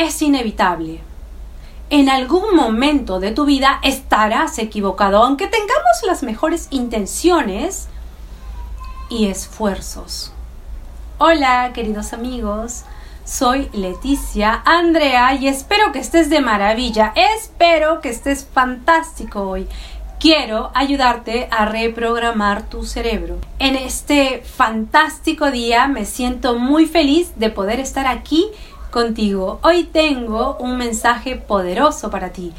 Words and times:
es 0.00 0.22
inevitable. 0.22 1.00
En 1.90 2.08
algún 2.08 2.54
momento 2.54 3.18
de 3.18 3.32
tu 3.32 3.46
vida 3.46 3.80
estarás 3.82 4.58
equivocado, 4.58 5.24
aunque 5.24 5.48
tengamos 5.48 6.02
las 6.06 6.22
mejores 6.22 6.68
intenciones 6.70 7.88
y 9.10 9.26
esfuerzos. 9.26 10.32
Hola, 11.18 11.72
queridos 11.72 12.12
amigos. 12.12 12.84
Soy 13.24 13.68
Leticia 13.72 14.62
Andrea 14.64 15.34
y 15.34 15.48
espero 15.48 15.90
que 15.90 15.98
estés 15.98 16.30
de 16.30 16.40
maravilla. 16.40 17.12
Espero 17.36 18.00
que 18.00 18.10
estés 18.10 18.46
fantástico 18.46 19.42
hoy. 19.42 19.66
Quiero 20.20 20.70
ayudarte 20.74 21.48
a 21.50 21.64
reprogramar 21.64 22.68
tu 22.68 22.84
cerebro. 22.84 23.38
En 23.58 23.74
este 23.74 24.42
fantástico 24.44 25.50
día 25.50 25.88
me 25.88 26.04
siento 26.04 26.56
muy 26.56 26.86
feliz 26.86 27.32
de 27.36 27.50
poder 27.50 27.80
estar 27.80 28.06
aquí 28.06 28.50
contigo. 28.90 29.60
Hoy 29.62 29.84
tengo 29.84 30.56
un 30.58 30.76
mensaje 30.76 31.36
poderoso 31.36 32.10
para 32.10 32.30
ti. 32.32 32.52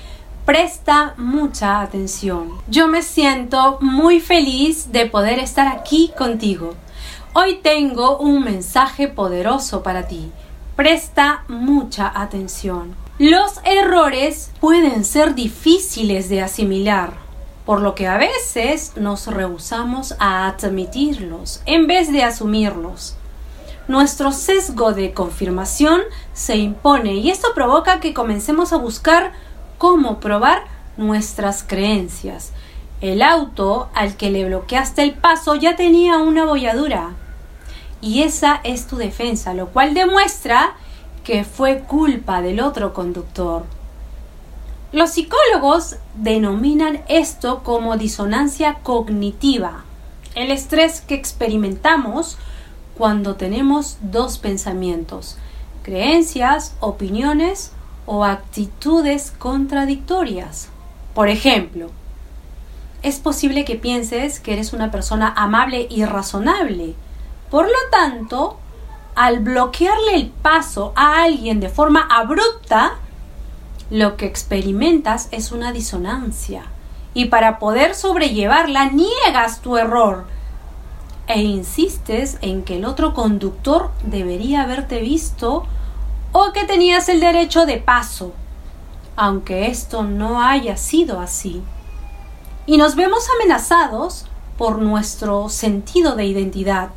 Presta 0.46 1.14
mucha 1.18 1.82
atención. 1.82 2.54
Yo 2.68 2.88
me 2.88 3.02
siento 3.02 3.78
muy 3.82 4.20
feliz 4.20 4.92
de 4.92 5.06
poder 5.06 5.40
estar 5.40 5.68
aquí 5.68 6.12
contigo. 6.18 6.74
Hoy 7.34 7.60
tengo 7.62 8.18
un 8.18 8.44
mensaje 8.44 9.08
poderoso 9.08 9.84
para 9.84 10.08
ti. 10.08 10.32
Presta 10.76 11.44
mucha 11.48 12.12
atención. 12.16 12.96
Los 13.20 13.60
errores 13.64 14.52
pueden 14.60 15.06
ser 15.06 15.36
difíciles 15.36 16.30
de 16.30 16.42
asimilar, 16.42 17.14
por 17.66 17.82
lo 17.82 17.94
que 17.94 18.08
a 18.08 18.18
veces 18.18 18.94
nos 18.96 19.28
rehusamos 19.28 20.16
a 20.20 20.48
admitirlos 20.48 21.62
en 21.66 21.86
vez 21.86 22.12
de 22.12 22.24
asumirlos 22.24 23.19
nuestro 23.90 24.32
sesgo 24.32 24.94
de 24.94 25.14
confirmación 25.14 26.02
se 26.34 26.56
impone 26.58 27.16
y 27.16 27.32
esto 27.32 27.50
provoca 27.56 28.00
que 28.00 28.14
comencemos 28.14 28.72
a 28.72 28.78
buscar 28.78 29.34
cómo 29.80 30.20
probar 30.20 30.64
nuestras 30.96 31.64
creencias. 31.64 32.52
El 33.02 33.24
auto 33.24 33.90
al 33.96 34.16
que 34.16 34.30
le 34.30 34.46
bloqueaste 34.46 35.02
el 35.02 35.16
paso 35.16 35.56
ya 35.56 35.76
tenía 35.76 36.20
una 36.20 36.46
bolladura 36.46 37.16
y 38.00 38.22
esa 38.22 38.62
es 38.64 38.86
tu 38.86 38.96
defensa, 38.96 39.56
lo 39.56 39.70
cual 39.70 39.96
demuestra 39.96 40.76
que 41.24 41.44
fue 41.44 41.80
culpa 41.80 42.44
del 42.44 42.60
otro 42.60 42.94
conductor. 42.94 43.64
Los 44.92 45.12
psicólogos 45.12 45.96
denominan 46.14 47.02
esto 47.08 47.64
como 47.64 47.98
disonancia 47.98 48.76
cognitiva. 48.84 49.84
El 50.36 50.52
estrés 50.52 51.02
que 51.02 51.16
experimentamos 51.16 52.38
cuando 53.00 53.36
tenemos 53.38 53.98
dos 54.02 54.38
pensamientos, 54.40 55.38
creencias, 55.84 56.76
opiniones 56.82 57.72
o 58.06 58.26
actitudes 58.26 59.32
contradictorias. 59.40 60.68
Por 61.14 61.30
ejemplo, 61.30 61.92
es 63.02 63.20
posible 63.20 63.64
que 63.64 63.78
pienses 63.78 64.42
que 64.42 64.52
eres 64.52 64.74
una 64.74 64.92
persona 64.92 65.34
amable 65.38 65.88
y 65.90 66.04
razonable. 66.04 66.94
Por 67.50 67.68
lo 67.68 67.90
tanto, 67.90 68.60
al 69.16 69.40
bloquearle 69.40 70.16
el 70.16 70.28
paso 70.28 70.92
a 70.98 71.24
alguien 71.24 71.62
de 71.62 71.70
forma 71.70 72.06
abrupta, 72.12 72.96
lo 73.90 74.18
que 74.18 74.26
experimentas 74.26 75.30
es 75.32 75.54
una 75.54 75.72
disonancia. 75.72 76.64
Y 77.14 77.26
para 77.28 77.60
poder 77.60 77.96
sobrellevarla, 77.96 78.90
niegas 78.90 79.62
tu 79.62 79.78
error 79.78 80.26
e 81.30 81.44
insistes 81.44 82.40
en 82.42 82.64
que 82.64 82.78
el 82.78 82.86
otro 82.86 83.14
conductor 83.14 83.92
debería 84.04 84.64
haberte 84.64 85.00
visto 85.00 85.64
o 86.32 86.52
que 86.54 86.66
tenías 86.66 87.08
el 87.08 87.20
derecho 87.20 87.68
de 87.68 87.78
paso, 87.78 88.34
aunque 89.16 89.68
esto 89.68 90.04
no 90.04 90.42
haya 90.42 90.76
sido 90.76 91.20
así. 91.20 91.62
Y 92.66 92.78
nos 92.78 92.96
vemos 92.96 93.28
amenazados 93.36 94.26
por 94.58 94.80
nuestro 94.80 95.50
sentido 95.50 96.16
de 96.16 96.26
identidad. 96.26 96.90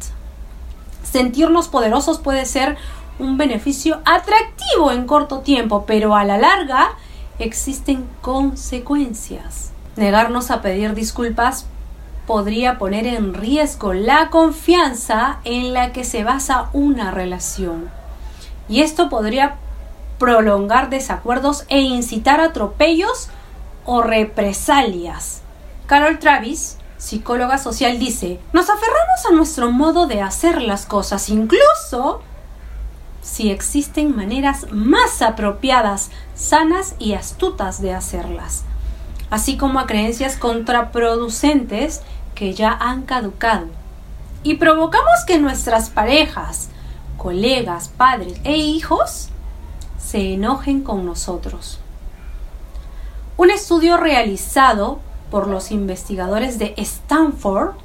Sentirnos 1.03 1.69
poderosos 1.69 2.19
puede 2.19 2.47
ser 2.47 2.79
un 3.19 3.37
beneficio 3.37 4.01
atractivo 4.07 4.93
en 4.93 5.07
corto 5.07 5.41
tiempo, 5.41 5.85
pero 5.87 6.17
a 6.17 6.25
la 6.25 6.39
larga 6.39 6.93
existen 7.39 8.09
consecuencias. 8.23 9.73
Negarnos 9.97 10.51
a 10.51 10.63
pedir 10.63 10.95
disculpas 10.95 11.67
podría 12.27 12.79
poner 12.79 13.07
en 13.07 13.35
riesgo 13.35 13.93
la 13.93 14.31
confianza 14.31 15.39
en 15.45 15.73
la 15.73 15.93
que 15.93 16.05
se 16.05 16.25
basa 16.25 16.69
una 16.73 17.11
relación. 17.11 17.91
Y 18.69 18.83
esto 18.83 19.09
podría 19.09 19.57
prolongar 20.19 20.89
desacuerdos 20.89 21.65
e 21.69 21.81
incitar 21.81 22.41
atropellos 22.41 23.29
o 23.85 24.03
represalias. 24.03 25.43
Carol 25.87 26.19
Travis, 26.21 26.79
psicóloga 26.97 27.59
social, 27.59 27.99
dice, 27.99 28.39
nos 28.53 28.71
aferramos 28.71 29.27
a 29.29 29.35
nuestro 29.35 29.73
modo 29.73 30.07
de 30.07 30.23
hacer 30.23 30.63
las 30.63 30.87
cosas, 30.87 31.29
incluso 31.29 32.23
si 33.21 33.51
existen 33.51 34.15
maneras 34.17 34.67
más 34.71 35.23
apropiadas, 35.23 36.11
sanas 36.35 36.95
y 36.99 37.15
astutas 37.15 37.83
de 37.83 37.93
hacerlas 37.95 38.65
así 39.33 39.57
como 39.57 39.81
a 39.81 39.87
creencias 39.87 40.37
contraproducentes 40.37 42.03
que 42.35 42.53
ya 42.53 42.71
han 42.79 43.05
caducado. 43.05 43.69
Y 44.43 44.57
provocamos 44.57 45.25
que 45.27 45.39
nuestras 45.39 45.89
parejas, 45.89 46.69
colegas, 47.17 47.89
padres 47.89 48.39
e 48.45 48.59
hijos 48.59 49.31
se 49.97 50.35
enojen 50.35 50.83
con 50.83 51.07
nosotros. 51.07 51.79
Un 53.39 53.51
estudio 53.51 53.97
realizado 53.97 55.01
por 55.31 55.47
los 55.49 55.71
investigadores 55.71 56.59
de 56.59 56.75
Stanford, 56.77 57.77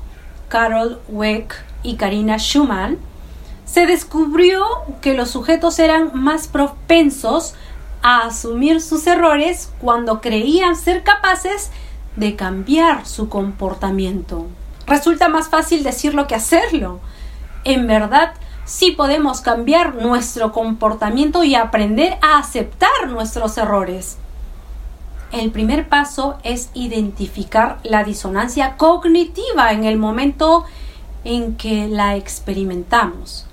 Carol 0.50 1.00
Weck 1.08 1.56
y 1.82 1.96
Karina 1.96 2.40
Schumann, 2.40 2.98
se 3.64 3.86
descubrió 3.86 4.66
que 5.00 5.14
los 5.14 5.30
sujetos 5.30 5.80
eran 5.80 6.12
más 6.14 6.50
propensos 6.50 7.56
a 8.02 8.28
asumir 8.28 8.82
sus 8.82 9.08
errores 9.08 9.72
cuando 9.80 10.22
creían 10.22 10.76
ser 10.76 11.04
capaces 11.04 11.72
de 12.16 12.36
cambiar 12.36 13.06
su 13.06 13.30
comportamiento. 13.30 14.48
Resulta 14.86 15.30
más 15.30 15.50
fácil 15.50 15.84
decirlo 15.84 16.28
que 16.28 16.36
hacerlo. 16.36 17.00
En 17.64 17.88
verdad, 17.88 18.34
sí 18.66 18.92
podemos 18.92 19.42
cambiar 19.42 19.96
nuestro 19.96 20.52
comportamiento 20.52 21.44
y 21.44 21.56
aprender 21.56 22.18
a 22.22 22.40
aceptar 22.40 23.10
nuestros 23.10 23.58
errores. 23.58 24.18
El 25.32 25.52
primer 25.52 25.90
paso 25.90 26.38
es 26.44 26.70
identificar 26.74 27.80
la 27.84 28.04
disonancia 28.04 28.78
cognitiva 28.78 29.74
en 29.74 29.84
el 29.84 29.98
momento 29.98 30.64
en 31.26 31.56
que 31.56 31.88
la 31.88 32.16
experimentamos. 32.16 33.46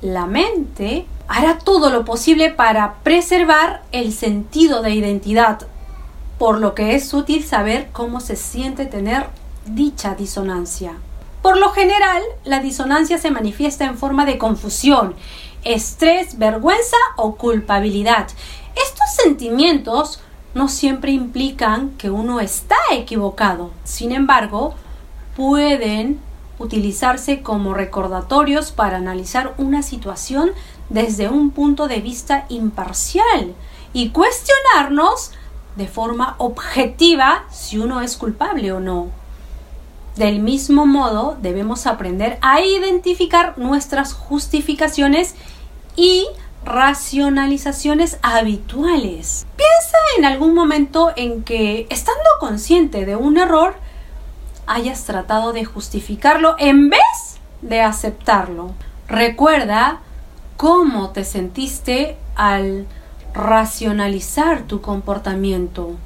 La 0.00 0.26
mente 0.26 1.06
hará 1.32 1.58
todo 1.58 1.88
lo 1.88 2.04
posible 2.04 2.50
para 2.50 2.96
preservar 3.02 3.82
el 3.90 4.12
sentido 4.12 4.82
de 4.82 4.90
identidad, 4.90 5.66
por 6.36 6.58
lo 6.58 6.74
que 6.74 6.94
es 6.94 7.14
útil 7.14 7.42
saber 7.42 7.88
cómo 7.90 8.20
se 8.20 8.36
siente 8.36 8.84
tener 8.84 9.28
dicha 9.64 10.14
disonancia. 10.14 10.92
Por 11.40 11.56
lo 11.56 11.70
general, 11.70 12.22
la 12.44 12.60
disonancia 12.60 13.16
se 13.16 13.30
manifiesta 13.30 13.86
en 13.86 13.96
forma 13.96 14.26
de 14.26 14.36
confusión, 14.36 15.14
estrés, 15.64 16.38
vergüenza 16.38 16.98
o 17.16 17.36
culpabilidad. 17.36 18.28
Estos 18.76 19.14
sentimientos 19.24 20.20
no 20.52 20.68
siempre 20.68 21.12
implican 21.12 21.92
que 21.96 22.10
uno 22.10 22.40
está 22.40 22.76
equivocado. 22.92 23.70
Sin 23.84 24.12
embargo, 24.12 24.74
pueden 25.34 26.20
utilizarse 26.58 27.40
como 27.40 27.72
recordatorios 27.72 28.70
para 28.70 28.98
analizar 28.98 29.54
una 29.56 29.82
situación 29.82 30.52
desde 30.92 31.28
un 31.28 31.50
punto 31.50 31.88
de 31.88 32.00
vista 32.00 32.44
imparcial 32.48 33.54
y 33.92 34.10
cuestionarnos 34.10 35.32
de 35.76 35.88
forma 35.88 36.34
objetiva 36.38 37.44
si 37.50 37.78
uno 37.78 38.02
es 38.02 38.16
culpable 38.16 38.72
o 38.72 38.80
no. 38.80 39.08
Del 40.16 40.40
mismo 40.40 40.84
modo, 40.84 41.38
debemos 41.40 41.86
aprender 41.86 42.38
a 42.42 42.60
identificar 42.60 43.56
nuestras 43.56 44.12
justificaciones 44.12 45.34
y 45.96 46.26
racionalizaciones 46.66 48.18
habituales. 48.22 49.46
Piensa 49.56 49.98
en 50.18 50.26
algún 50.26 50.54
momento 50.54 51.12
en 51.16 51.42
que, 51.42 51.86
estando 51.88 52.28
consciente 52.38 53.06
de 53.06 53.16
un 53.16 53.38
error, 53.38 53.76
hayas 54.66 55.04
tratado 55.04 55.54
de 55.54 55.64
justificarlo 55.64 56.56
en 56.58 56.90
vez 56.90 57.40
de 57.62 57.80
aceptarlo. 57.80 58.72
Recuerda 59.08 60.00
cómo 60.62 61.10
te 61.10 61.24
sentiste 61.24 62.16
al 62.36 62.86
racionalizar 63.34 64.62
tu 64.62 64.80
comportamiento 64.80 65.96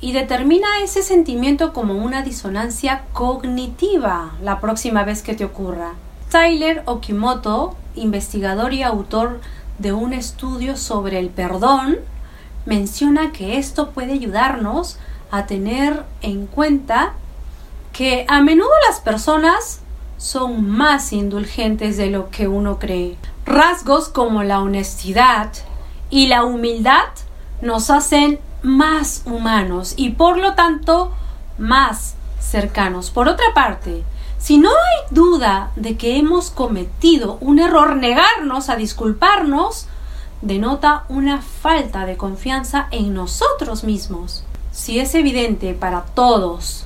y 0.00 0.12
determina 0.12 0.68
ese 0.80 1.02
sentimiento 1.02 1.72
como 1.72 1.94
una 1.94 2.22
disonancia 2.22 3.02
cognitiva 3.12 4.34
la 4.40 4.60
próxima 4.60 5.02
vez 5.02 5.24
que 5.24 5.34
te 5.34 5.44
ocurra. 5.44 5.94
Tyler 6.30 6.84
Okimoto, 6.86 7.74
investigador 7.96 8.74
y 8.74 8.84
autor 8.84 9.40
de 9.80 9.92
un 9.92 10.12
estudio 10.12 10.76
sobre 10.76 11.18
el 11.18 11.30
perdón 11.30 11.96
menciona 12.64 13.32
que 13.32 13.58
esto 13.58 13.90
puede 13.90 14.12
ayudarnos 14.12 14.98
a 15.32 15.46
tener 15.46 16.04
en 16.22 16.46
cuenta 16.46 17.14
que 17.92 18.24
a 18.28 18.40
menudo 18.40 18.70
las 18.88 19.00
personas 19.00 19.80
son 20.16 20.70
más 20.70 21.12
indulgentes 21.12 21.96
de 21.96 22.10
lo 22.10 22.30
que 22.30 22.46
uno 22.46 22.78
cree. 22.78 23.16
Rasgos 23.46 24.08
como 24.08 24.42
la 24.42 24.60
honestidad 24.60 25.52
y 26.10 26.26
la 26.26 26.44
humildad 26.44 27.08
nos 27.62 27.90
hacen 27.90 28.40
más 28.62 29.22
humanos 29.24 29.94
y 29.96 30.10
por 30.10 30.36
lo 30.36 30.54
tanto 30.54 31.12
más 31.56 32.16
cercanos. 32.40 33.10
Por 33.10 33.28
otra 33.28 33.46
parte, 33.54 34.02
si 34.38 34.58
no 34.58 34.70
hay 34.70 35.14
duda 35.14 35.70
de 35.76 35.96
que 35.96 36.18
hemos 36.18 36.50
cometido 36.50 37.38
un 37.40 37.60
error, 37.60 37.96
negarnos 37.96 38.68
a 38.68 38.76
disculparnos 38.76 39.86
denota 40.42 41.04
una 41.08 41.40
falta 41.40 42.04
de 42.04 42.16
confianza 42.16 42.88
en 42.90 43.14
nosotros 43.14 43.84
mismos. 43.84 44.44
Si 44.72 44.98
es 44.98 45.14
evidente 45.14 45.72
para 45.72 46.02
todos 46.02 46.84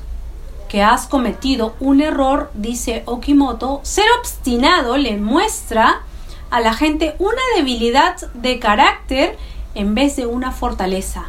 que 0.69 0.83
has 0.83 1.07
cometido 1.07 1.75
un 1.81 2.01
error, 2.01 2.51
dice 2.55 3.03
Okimoto, 3.07 3.81
ser 3.83 4.07
obstinado 4.21 4.97
le 4.97 5.17
muestra 5.17 6.03
a 6.51 6.61
la 6.61 6.75
gente 6.75 7.15
una 7.19 7.43
debilidad 7.57 8.17
de 8.35 8.59
carácter 8.59 9.37
en 9.75 9.95
vez 9.95 10.17
de 10.17 10.27
una 10.27 10.53
fortaleza. 10.53 11.25